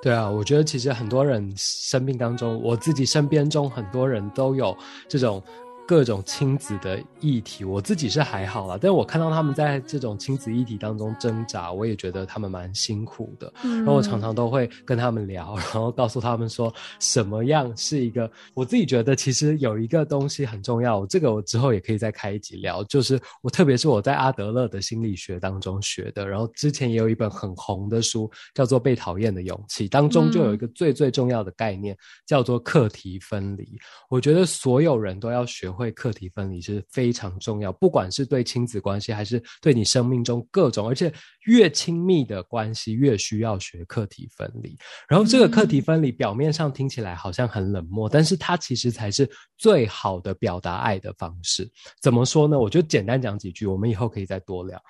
[0.02, 4.76] 对啊，我觉得其实很多人生命当中，我自己身边中很多人都有
[5.06, 5.40] 这种。
[5.86, 13.52] 各种亲子的议题，我自己是还好啦，但是我看到他们在这种亲子议题当中挣扎，我也觉得他们蛮辛苦的。
[13.62, 31.94] 然后我常常都会跟他们聊，然后告诉他们说，什么样是一个我自己觉得其实有一个东西很重要，这个我之后也可以再开一集聊，就是我特别是我在阿德勒的心理学当中学的，然后之前也有一本很红的书叫做《被讨厌的勇气》，当中就有一个最最重要的概念
[32.24, 33.78] 叫做课题分离。
[34.08, 35.73] 我觉得所有人都要学。
[35.74, 41.12] 会课题分离是非常重要，不管是对亲子关系，还是对你生命中各种，而且
[41.46, 44.76] 越亲密的关系越需要学课题分离。
[45.08, 51.70] 然后这个课题分离表面上听起来好像很冷漠，但是它其实才是最好的表达爱的方式。
[52.00, 52.58] 怎么说呢？
[52.58, 54.80] 我就简单讲几句，我们以后可以再多聊。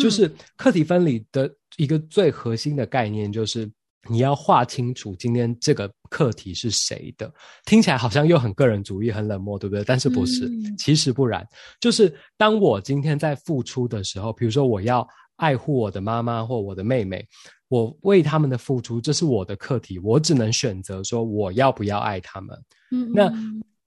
[0.00, 3.70] 就是课题分离的一个最核心的概念就是。
[4.08, 7.32] 你要划清楚今天这个课题是谁的，
[7.64, 9.84] 听起来好像又很个人主义、很冷漠，对不对？
[9.84, 10.50] 但是不是？
[10.76, 11.46] 其实不然。
[11.80, 17.24] 就是当我今天在付出的时候，比如说我要爱护我的妈妈或我的妹妹，
[17.68, 22.58] 我为他们的付出，这是我的课题，我只能选择说我要不要爱他们。
[22.90, 23.32] 嗯，那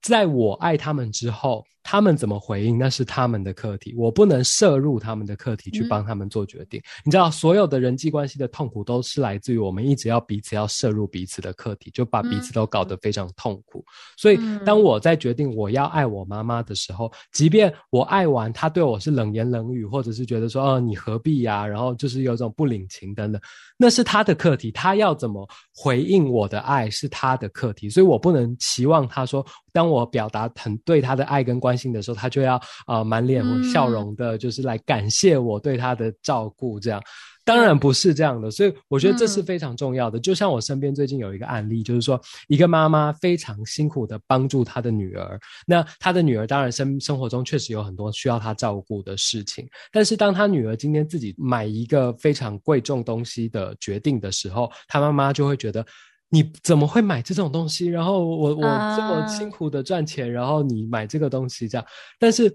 [0.08, 1.64] 在我爱他们之后。
[1.88, 6.82] 他们怎么回应那是他们的课题，我不能摄入他们的课题去帮他们做决定。
[7.04, 13.86] 你知道，所有的人际关系的痛苦都是来自于我们一直要彼此要摄入彼此的课题，就把彼此都搞得非常痛苦。
[14.18, 23.40] 所以，当我在决定我要爱我妈妈的时候，即便我爱完，她对我是冷言冷语，或者是觉得说哦你何必呀，然后就是有种不领情等等，
[23.78, 31.76] 那是她的课题，她要怎么回应我的爱是她的课题，所以我不能期望她说，当我表达很对他的爱跟关。
[31.76, 36.80] 心的时候，他就要啊满脸笑容的，就是来感谢我对他的照顾。
[36.80, 37.04] 这样
[37.44, 40.18] 当然不是这样的，所以我觉得这是非常重要的。
[40.18, 45.38] 就像我身边最近有一个案例，就是说一个妈妈非常辛苦的帮助她的女儿。
[45.68, 55.86] 那她的女儿当然生生活中确实有很多需要她照顾的事情，但是当她女儿今天自己买一个非常贵重东西的决定的时候，她妈妈就会觉得。
[56.30, 57.88] 你怎么会买这种东西？
[57.88, 58.62] 然后我我
[58.96, 61.86] 这么辛苦的赚钱，然后你买这个东西这样，
[62.20, 62.54] 但是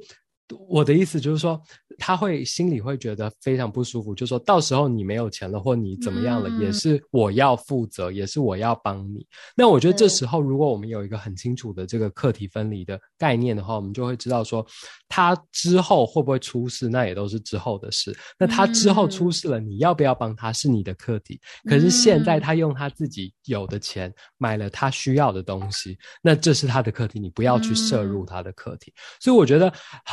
[0.69, 1.61] 我的意思就是说，
[1.99, 9.27] 他会心里会觉得非常不舒服，就说到时候你没有钱了，或你怎么样了，也是我要负责，也是我要帮你。
[9.57, 14.67] 那我觉得这时候，如果我们有一个很清楚的这个课题分离的概念的话，我们就会知道说，
[15.09, 18.17] 他之后会不会出事，那也都是之后的事。
[18.39, 21.41] 那他之后出事了，你要不要帮他，是你的课题。
[21.69, 28.93] 可是现在他用他自己有的钱买了他需要的东西，那这是他的课题，你不要去摄入他的课题。
[29.21, 29.73] 所以我觉得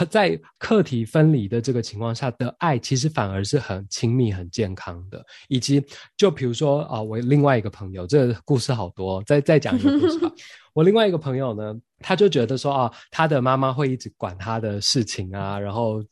[0.10, 0.27] 在
[0.58, 5.24] 课题分离的这个情况下的爱，其实反而是很亲密、很健康的。
[5.48, 5.84] 以及
[6.18, 10.32] 就比如说啊，我另外一个朋友，这个故事好多，再再讲一个故事吧。
[10.74, 16.04] 我另外一个朋友呢，他就觉得说啊，他的妈妈会一直管他的事情啊，然后。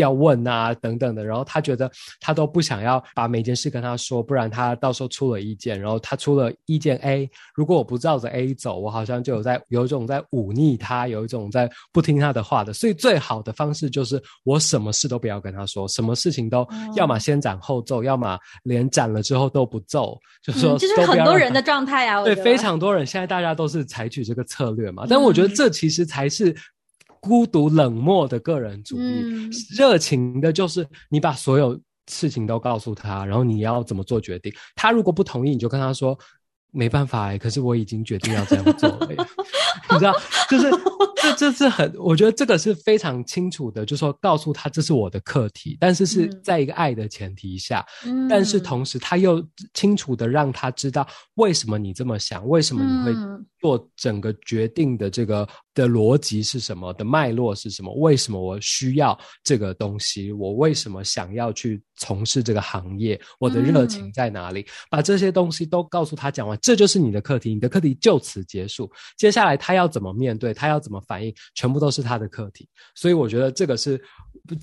[0.00, 26.56] 要问啊，等等的，然后他觉得他都不想要把每件事跟他说，不然他到时候出了意见，然后他出了意见 A，如果我不照着 A 走，我好像就有在有一种在忤逆他，有一种在不听他的话的，所以最好的方式就是我什么事都不要跟他说，什么事情都要么先斩后奏，要么连斩了之后都不奏，就说这是很多人的状态啊，对，非常多人现在大家都是采取这个策略嘛，但我觉得这其实才是。
[27.22, 29.48] 孤独冷漠的个人主义，
[29.78, 34.52] 热情的就是你把所有事情都告诉他，然后你要怎么做决定。
[34.74, 36.18] 他如果不同意，你就跟他说
[36.72, 39.06] 没办法哎，可是我已经决定要这样做了。
[39.88, 40.12] 你知道，
[40.50, 40.68] 就是
[41.22, 47.84] 这这是很，我觉得这个是非常清楚的，就说告诉他这是我的课题，但是是在一个爱的前提下，
[48.28, 49.42] 但是同时他又
[49.74, 53.14] 清楚的让他知道为什么你这么想，为什么你会
[53.60, 55.48] 做整个决定的这个。
[55.74, 56.92] 的逻辑是什么？
[56.92, 57.90] 的脉络是什么？
[57.94, 60.30] 为什么我需要这个东西？
[60.30, 63.18] 我为什么想要去从事这个行业？
[63.38, 64.66] 我的热情在哪里？
[64.90, 68.92] 把这些东西都告诉他讲完，这就是你的课题，你的课题就此结束。
[69.16, 70.52] 接下来他要怎么面对？
[70.52, 71.34] 他要怎么反应？
[71.54, 72.66] 全部都是他的课题。
[72.94, 74.00] 所以我觉得这个是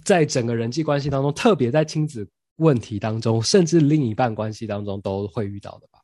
[0.04, 6.00] 在整个人际关系当中，特别在亲子问题当中，甚至另一半关系当中都会遇到的吧。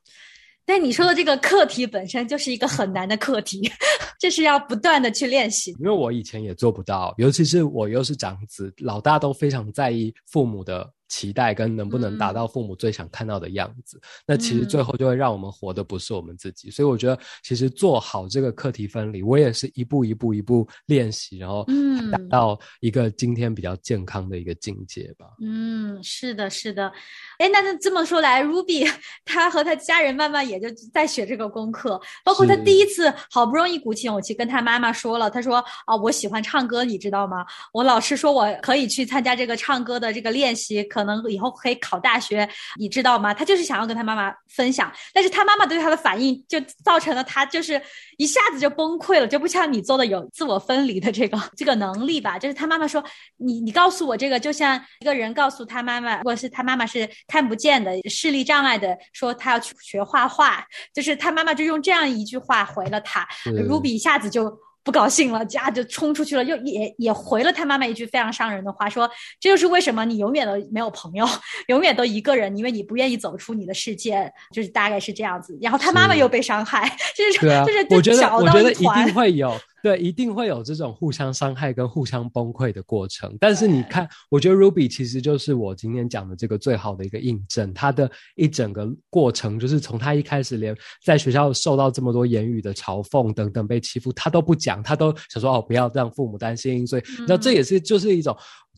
[0.67, 3.67] 但你说的这个课题本身就是一个很难的课题，
[4.21, 5.71] 这是要不断的去练习。
[5.79, 10.94] 因为我以前也做不到，尤其是我又是长子，老大都非常在意父母的。
[11.07, 16.71] 期待跟能不能达到父母最想看到的样子，那其实最后就会让我们活的不是我们自己。
[16.71, 21.63] 所以我觉得，其实做好这个课题分离，我也是一步一步一步练习，然后
[22.11, 25.27] 达到一个今天比较健康的一个境界吧。
[25.39, 26.91] 嗯，是的，是的。
[27.37, 28.91] 哎，那那这么说来，Ruby
[29.25, 37.45] 他和他家人慢慢也就在学这个功课，包括他第一次好不容易鼓起勇气跟他妈妈说了，他说啊，我喜欢唱歌，你知道吗？
[37.71, 40.83] 我老师说我可以去参加这个唱歌的这个练习。
[40.95, 42.47] 可能以后可以考大学，
[42.79, 43.33] 你知道吗？
[43.33, 47.81] 他就是想要跟他妈妈分享，但是他妈妈对他的反应就造成了他就是
[48.15, 52.39] 一下子就崩溃了，就不像你做的有自我分离的这个 这个能力吧。
[52.39, 53.03] 就是他妈妈说
[53.35, 63.27] ：“你你告诉我这个，就像一个人告诉他妈妈，或者是他妈妈是看不见的视力障碍的，说他要去学画画，就是他妈妈就用这样一句话回了他。
[63.43, 69.09] Ruby 一下子就。”不高兴了，家就冲出去了，又也也回了他妈妈一句非常伤人的话，说
[69.39, 71.27] 这就是为什么你永远都没有朋友，
[71.67, 75.57] 永远都一个人，因为你不愿意走出你的世界，就是大概是这样子。
[75.59, 79.59] 然后他妈妈又被伤害， 就是就是我觉得我觉得 一定会有。
[79.85, 83.37] 对，一定会有这种互相伤害跟互相崩溃的过程。
[83.39, 87.71] 但是你看，我觉得 Ruby 其实就是我今天讲的这个最好的一个印证。
[87.71, 96.87] 他的一整个过程，就是从他一开始连在学校受到这么多言语的嘲讽等等被欺负，他都不讲，他都想说哦，不要让父母担心。
[96.87, 98.35] 所以，那这也是就是一种。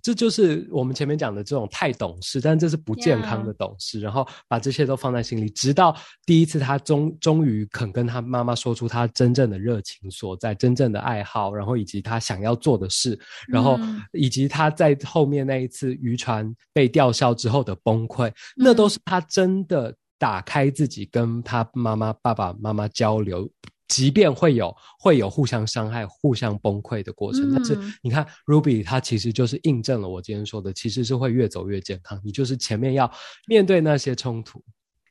[0.07, 3.99] 这就是我们前面讲的这种太懂事，但这是不健康的懂事。
[3.99, 5.93] 然后把这些都放在心里，直到
[6.25, 13.77] 第一次他终终于肯跟他妈妈说出他真正的热情所在、真正的爱好，然后以及他想要做的事，然后
[14.13, 23.51] 以及他在后面那一次渔船被吊销之后的崩溃，那都是他真的打开自己跟他妈妈、爸爸妈妈交流。
[23.87, 32.19] 即便会有会有互相伤害、互相崩溃的过程，但是你看，Ruby 他其实就是印证了我今天说的，其实是会越走越健康。
[32.23, 33.11] 你就是前面要
[33.47, 34.61] 面对那些冲突，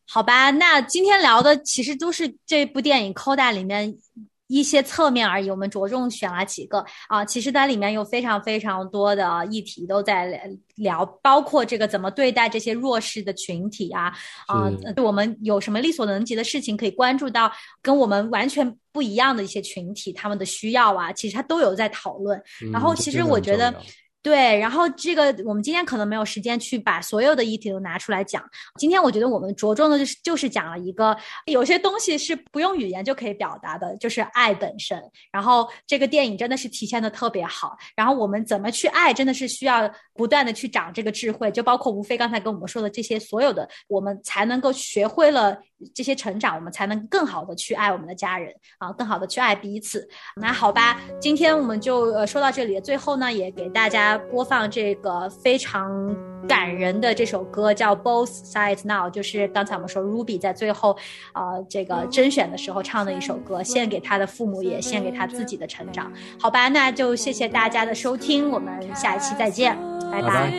[0.06, 0.50] 好吧？
[0.50, 3.96] 那今天聊的其实都是这部电影《Coda》里面。
[4.46, 7.24] 一些侧面而已，我们着重选了几个啊。
[7.24, 14.12] 其实它里面有非常非常多的议题都在聊，包括这个怎么对待这些弱势的群体啊
[14.46, 17.50] 啊，我们有什么力所能及的事情可以关注到
[17.82, 22.40] 跟我们完全不一样的一些群体他们的需要啊，其实他都有在讨论。
[22.72, 23.74] 然后其实我觉得。
[24.26, 28.42] 对，然后这个我们今天可能没有时间去把所有的议题都拿出来讲。
[28.76, 35.00] 今天我觉得我们着重的就是就是讲了一个有些东西是不用语言就可以表达的，就是爱本身。
[35.30, 37.76] 然后这个电影真的是体现的特别好。
[37.94, 41.48] 然后我们怎么去爱，真的是需要不断的去长这个智慧。
[41.52, 45.56] 就包括吴飞刚才跟我们说的这些所有的，我们才能够学会了
[45.94, 50.08] 这些成长，我们才能更好的去爱我们的家人啊，更好的去爱彼此。
[50.40, 52.80] 那好吧，今天我们就呃说到这里。
[52.80, 54.15] 最后呢，也给大家。
[54.18, 56.14] 播放这个非常
[56.48, 60.96] 感人的这首歌，叫《Both Sides Now》，就是刚才我们说 Ruby 在最后，
[61.32, 66.12] 呃，这个甄选的时候唱的一首歌，献给他的父母，也献给他自己的成长。
[66.38, 69.76] 好吧，那就谢谢大家的收听，我们下一期再见，
[70.10, 70.50] 拜拜。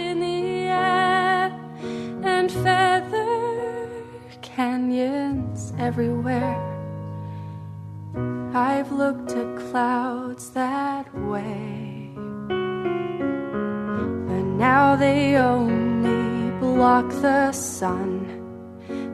[14.57, 18.25] Now they only block the sun.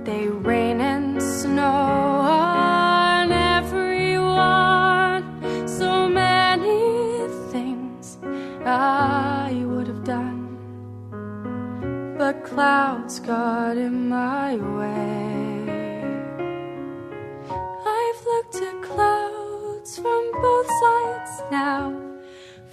[0.06, 4.08] They rain and snow on everyone.
[5.68, 8.18] So many things
[8.66, 10.56] I would have done,
[12.18, 15.68] but clouds got in my way.
[18.00, 21.92] I've looked at clouds from both sides now,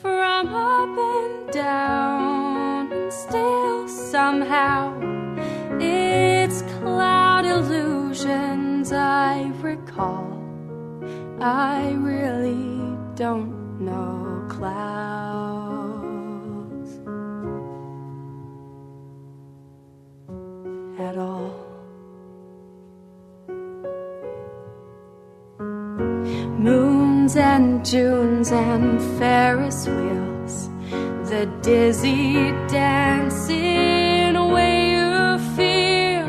[0.01, 2.30] from up and down
[3.31, 4.93] still somehow
[5.81, 10.27] it's cloud illusions I recall.
[11.41, 14.91] I really don't know clouds
[20.99, 21.55] at all.
[26.59, 30.30] Moons and Junes and Ferris wheels
[31.31, 36.27] the dizzy dancing way you feel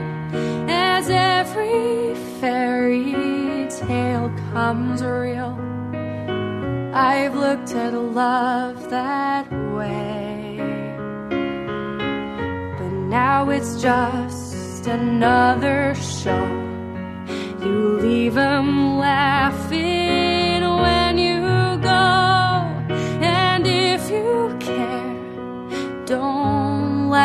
[0.69, 5.57] as every fairy tale comes real.
[6.93, 10.59] I've looked at love that way,
[12.77, 16.45] but now it's just another show.
[17.65, 20.10] You leave them laughing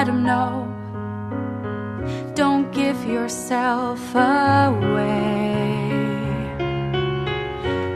[0.07, 0.72] let him know.
[2.34, 5.90] Don't give yourself away.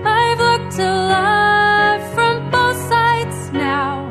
[0.04, 4.10] I've looked to love from both sides now,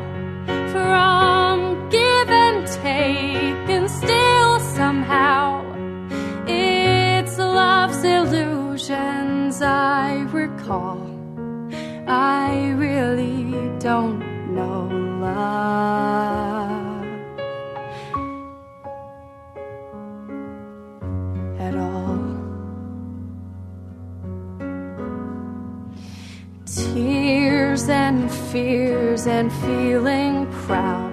[0.72, 5.62] from give and take, and still somehow
[6.46, 11.00] it's love's illusions I recall.
[12.06, 14.19] I really don't
[28.52, 31.12] fears and feeling proud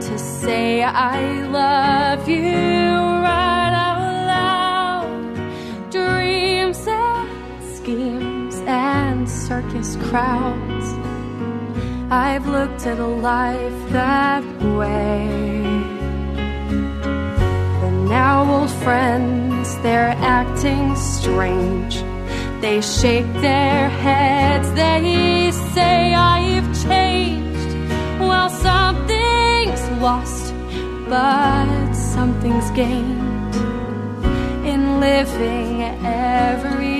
[0.00, 5.90] to say I love you right out loud.
[5.90, 10.86] Dreams and schemes and circus crowds.
[12.12, 14.44] I've looked at a life that
[14.78, 15.26] way.
[17.80, 22.05] But now old friends, they're acting strange
[22.66, 27.70] they shake their heads, they say I've changed.
[28.18, 30.52] Well, something's lost,
[31.08, 33.54] but something's gained
[34.66, 36.95] in living every